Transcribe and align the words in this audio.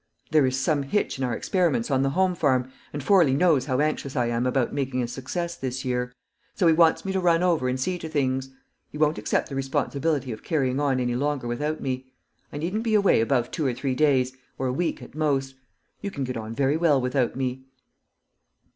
There 0.31 0.47
is 0.47 0.59
some 0.59 0.81
hitch 0.81 1.19
in 1.19 1.23
our 1.23 1.35
experiments 1.35 1.91
on 1.91 2.01
the 2.01 2.09
home 2.09 2.33
farm, 2.33 2.71
and 2.91 3.03
Forley 3.03 3.35
knows 3.35 3.65
how 3.65 3.79
anxious 3.79 4.15
I 4.15 4.25
am 4.29 4.47
about 4.47 4.73
making 4.73 5.03
a 5.03 5.07
success 5.07 5.55
this 5.55 5.85
year. 5.85 6.11
So 6.55 6.65
he 6.65 6.73
wants 6.73 7.05
me 7.05 7.11
to 7.13 7.19
run 7.19 7.43
over 7.43 7.69
and 7.69 7.79
see 7.79 7.99
to 7.99 8.09
things; 8.09 8.49
he 8.91 8.97
won't 8.97 9.19
accept 9.19 9.47
the 9.49 9.55
responsibility 9.55 10.31
of 10.31 10.41
carrying 10.43 10.79
on 10.79 10.99
any 10.99 11.13
longer 11.15 11.45
without 11.45 11.81
me. 11.81 12.07
I 12.51 12.57
needn't 12.57 12.81
be 12.81 12.95
away 12.95 13.21
above 13.21 13.51
two 13.51 13.67
or 13.67 13.75
three 13.75 13.93
days, 13.93 14.35
or 14.57 14.65
a 14.65 14.73
week 14.73 15.03
at 15.03 15.13
most. 15.13 15.53
You 16.01 16.09
can 16.09 16.23
get 16.23 16.35
on 16.35 16.55
very 16.55 16.77
well 16.77 16.99
without 16.99 17.35
me." 17.35 17.65